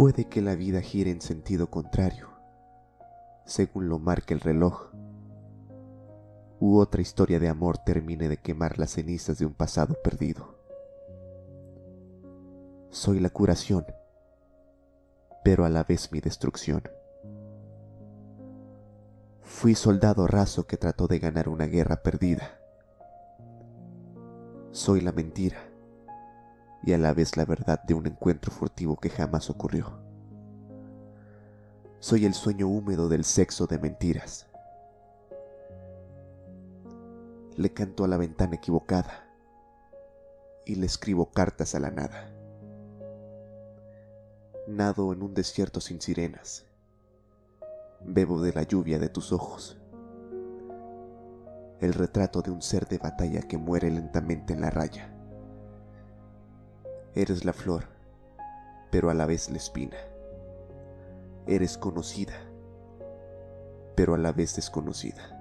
[0.00, 2.30] Puede que la vida gire en sentido contrario,
[3.44, 4.88] según lo marque el reloj,
[6.58, 10.54] u otra historia de amor termine de quemar las cenizas de un pasado perdido.
[12.88, 13.84] Soy la curación,
[15.44, 16.82] pero a la vez mi destrucción.
[19.42, 22.58] Fui soldado raso que trató de ganar una guerra perdida.
[24.70, 25.69] Soy la mentira
[26.82, 29.98] y a la vez la verdad de un encuentro furtivo que jamás ocurrió.
[31.98, 34.46] Soy el sueño húmedo del sexo de mentiras.
[37.56, 39.26] Le canto a la ventana equivocada
[40.64, 42.32] y le escribo cartas a la nada.
[44.66, 46.64] Nado en un desierto sin sirenas.
[48.02, 49.78] Bebo de la lluvia de tus ojos.
[51.80, 55.19] El retrato de un ser de batalla que muere lentamente en la raya.
[57.16, 57.86] Eres la flor,
[58.92, 59.96] pero a la vez la espina.
[61.48, 62.34] Eres conocida,
[63.96, 65.36] pero a la vez desconocida.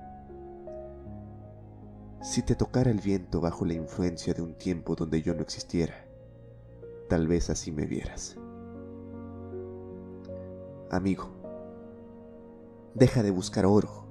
[2.23, 5.94] Si te tocara el viento bajo la influencia de un tiempo donde yo no existiera,
[7.08, 8.36] tal vez así me vieras.
[10.90, 11.30] Amigo,
[12.95, 14.08] deja de buscar oro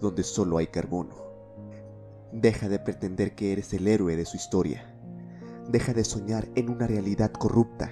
[0.00, 1.14] donde solo hay carbono.
[2.32, 4.91] Deja de pretender que eres el héroe de su historia
[5.68, 7.90] Deja de soñar en una realidad corrupta.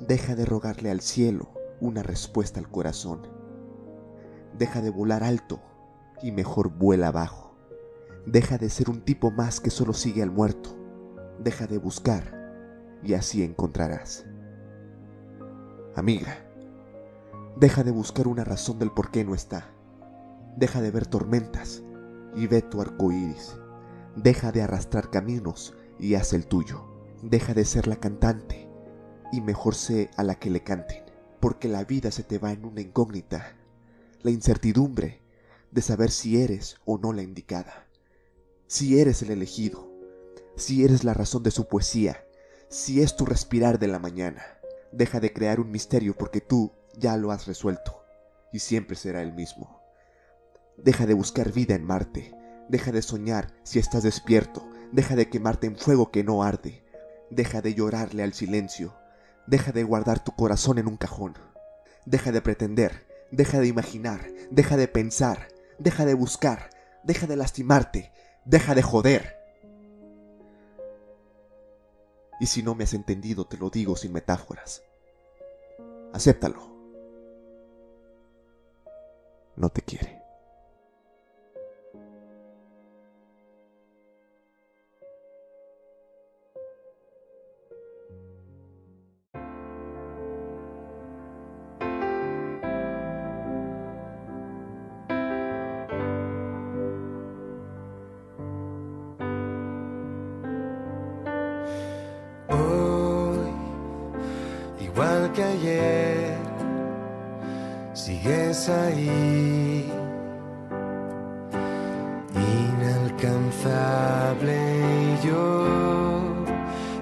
[0.00, 3.26] Deja de rogarle al cielo una respuesta al corazón.
[4.58, 5.60] Deja de volar alto
[6.22, 7.56] y mejor vuela abajo.
[8.26, 10.70] Deja de ser un tipo más que solo sigue al muerto.
[11.38, 12.36] Deja de buscar
[13.02, 14.26] y así encontrarás.
[15.94, 16.36] Amiga,
[17.58, 19.70] deja de buscar una razón del por qué no está.
[20.56, 21.82] Deja de ver tormentas
[22.34, 23.56] y ve tu arco iris.
[24.14, 26.84] Deja de arrastrar caminos y haz el tuyo.
[27.22, 28.68] Deja de ser la cantante
[29.32, 31.04] y mejor sé a la que le canten,
[31.40, 33.56] porque la vida se te va en una incógnita,
[34.22, 35.22] la incertidumbre
[35.70, 37.86] de saber si eres o no la indicada,
[38.66, 39.90] si eres el elegido,
[40.56, 42.24] si eres la razón de su poesía,
[42.68, 44.42] si es tu respirar de la mañana.
[44.92, 48.02] Deja de crear un misterio porque tú ya lo has resuelto
[48.52, 49.80] y siempre será el mismo.
[50.76, 52.34] Deja de buscar vida en Marte,
[52.68, 56.84] deja de soñar si estás despierto, Deja de quemarte en fuego que no arde.
[57.30, 58.94] Deja de llorarle al silencio.
[59.46, 61.34] Deja de guardar tu corazón en un cajón.
[62.04, 63.06] Deja de pretender.
[63.30, 64.20] Deja de imaginar.
[64.50, 65.48] Deja de pensar.
[65.78, 66.70] Deja de buscar.
[67.04, 68.12] Deja de lastimarte.
[68.44, 69.36] Deja de joder.
[72.38, 74.82] Y si no me has entendido, te lo digo sin metáforas.
[76.12, 76.74] Acéptalo.
[79.56, 80.25] No te quiere.
[104.80, 106.36] Igual que ayer,
[107.92, 109.92] sigues ahí,
[112.78, 114.56] inalcanzable
[115.22, 115.66] y yo,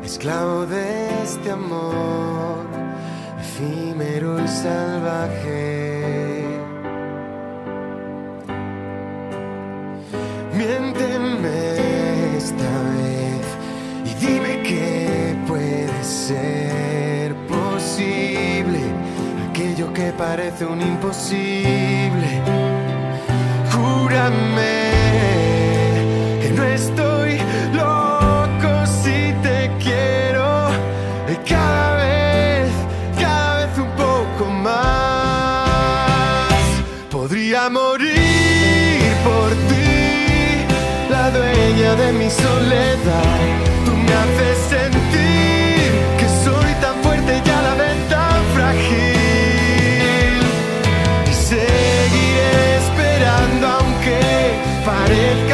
[0.02, 2.66] esclavo de este amor,
[3.40, 6.03] efímero y salvaje.
[16.28, 18.80] Ser posible
[19.50, 22.40] aquello que parece un imposible.
[23.70, 24.76] Júrame
[26.40, 27.32] que no estoy
[27.74, 28.70] loco
[29.02, 30.70] si te quiero
[31.28, 32.70] y cada vez,
[33.20, 35.68] cada vez un poco más.
[37.10, 40.64] Podría morir por ti,
[41.10, 43.40] la dueña de mi soledad.
[43.84, 44.93] Tú me haces sentir
[54.84, 55.53] parede.